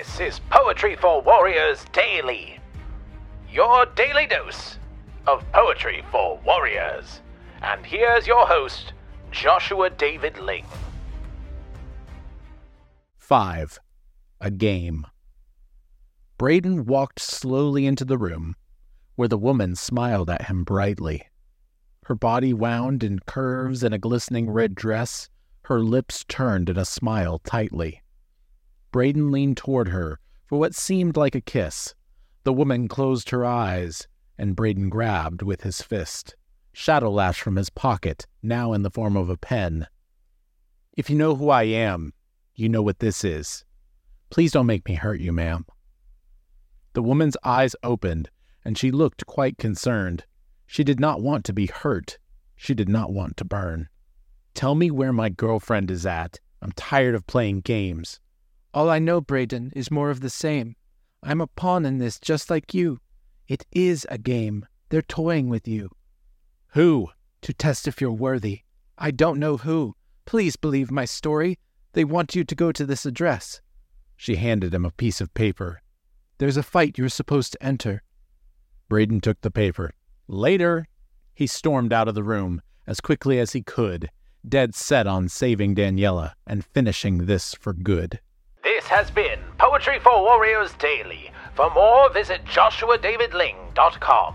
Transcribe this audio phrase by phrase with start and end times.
[0.00, 2.58] This is Poetry for Warriors Daily,
[3.52, 4.78] your daily dose
[5.26, 7.20] of poetry for warriors.
[7.60, 8.94] And here's your host,
[9.30, 10.64] Joshua David Ling.
[13.18, 13.78] 5.
[14.40, 15.06] A Game.
[16.38, 18.56] Braden walked slowly into the room,
[19.16, 21.24] where the woman smiled at him brightly.
[22.06, 25.28] Her body wound in curves in a glistening red dress,
[25.64, 28.00] her lips turned in a smile tightly.
[28.90, 31.94] Braden leaned toward her for what seemed like a kiss.
[32.44, 36.34] The woman closed her eyes, and Braden grabbed with his fist.
[36.72, 39.86] Shadowlash from his pocket, now in the form of a pen.
[40.96, 42.12] If you know who I am,
[42.54, 43.64] you know what this is.
[44.30, 45.66] Please don't make me hurt you, ma'am.
[46.92, 48.30] The woman's eyes opened,
[48.64, 50.24] and she looked quite concerned.
[50.66, 52.18] She did not want to be hurt.
[52.56, 53.88] She did not want to burn.
[54.54, 56.40] Tell me where my girlfriend is at.
[56.60, 58.20] I'm tired of playing games.
[58.72, 60.76] All I know, Braden, is more of the same.
[61.22, 63.00] I'm a pawn in this just like you.
[63.48, 64.64] It is a game.
[64.90, 65.90] They're toying with you.
[66.68, 67.08] Who?
[67.42, 68.60] To test if you're worthy.
[68.96, 69.96] I don't know who.
[70.24, 71.58] Please believe my story.
[71.94, 73.60] They want you to go to this address.
[74.16, 75.82] She handed him a piece of paper.
[76.38, 78.02] There's a fight you're supposed to enter.
[78.88, 79.92] Braden took the paper.
[80.28, 80.86] Later,
[81.34, 84.10] he stormed out of the room as quickly as he could,
[84.48, 88.20] dead set on saving Daniella and finishing this for good.
[88.80, 91.30] This has been Poetry for Warriors Daily.
[91.52, 94.34] For more, visit joshuadavidling.com.